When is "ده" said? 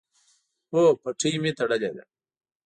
1.95-2.03